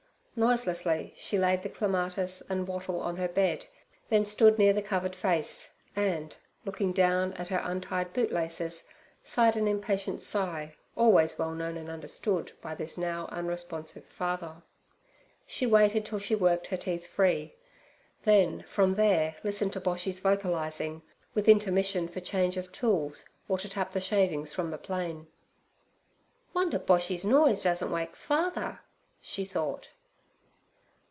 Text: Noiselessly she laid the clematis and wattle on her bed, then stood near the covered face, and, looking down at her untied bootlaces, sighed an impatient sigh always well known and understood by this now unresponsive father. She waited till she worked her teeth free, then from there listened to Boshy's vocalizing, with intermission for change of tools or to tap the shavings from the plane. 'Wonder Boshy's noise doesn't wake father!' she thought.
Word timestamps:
Noiselessly 0.33 1.13
she 1.15 1.37
laid 1.37 1.61
the 1.61 1.69
clematis 1.69 2.41
and 2.49 2.67
wattle 2.67 2.99
on 3.01 3.17
her 3.17 3.27
bed, 3.27 3.67
then 4.09 4.25
stood 4.25 4.57
near 4.57 4.71
the 4.73 4.81
covered 4.81 5.15
face, 5.15 5.75
and, 5.95 6.35
looking 6.65 6.93
down 6.93 7.33
at 7.33 7.49
her 7.49 7.61
untied 7.63 8.11
bootlaces, 8.13 8.87
sighed 9.23 9.55
an 9.57 9.67
impatient 9.67 10.23
sigh 10.23 10.73
always 10.95 11.37
well 11.37 11.51
known 11.51 11.77
and 11.77 11.89
understood 11.89 12.53
by 12.61 12.73
this 12.73 12.97
now 12.97 13.27
unresponsive 13.27 14.05
father. 14.05 14.63
She 15.45 15.67
waited 15.67 16.05
till 16.07 16.17
she 16.17 16.33
worked 16.33 16.67
her 16.67 16.77
teeth 16.77 17.05
free, 17.05 17.53
then 18.23 18.63
from 18.63 18.95
there 18.95 19.35
listened 19.43 19.73
to 19.73 19.81
Boshy's 19.81 20.21
vocalizing, 20.21 21.03
with 21.35 21.47
intermission 21.49 22.07
for 22.07 22.21
change 22.21 22.55
of 22.57 22.71
tools 22.71 23.25
or 23.49 23.59
to 23.59 23.69
tap 23.69 23.91
the 23.91 23.99
shavings 23.99 24.53
from 24.53 24.71
the 24.71 24.77
plane. 24.79 25.27
'Wonder 26.53 26.79
Boshy's 26.79 27.25
noise 27.25 27.61
doesn't 27.61 27.91
wake 27.91 28.15
father!' 28.15 28.79
she 29.19 29.45
thought. 29.45 29.89